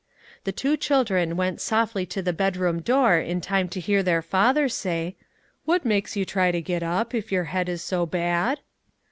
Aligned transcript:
The 0.45 0.51
two 0.51 0.77
children 0.77 1.35
went 1.37 1.61
softly 1.61 2.07
to 2.07 2.23
the 2.23 2.33
bedroom 2.33 2.79
door 2.81 3.19
in 3.19 3.39
time 3.39 3.69
to 3.69 3.79
hear 3.79 4.01
their 4.01 4.23
father 4.23 4.67
say, 4.67 5.15
"What 5.65 5.85
makes 5.85 6.15
you 6.15 6.25
try 6.25 6.49
to 6.49 6.59
get 6.59 6.81
up, 6.81 7.13
if 7.13 7.31
your 7.31 7.43
head 7.53 7.69
is 7.69 7.83
so 7.83 8.07
bad?" 8.07 8.61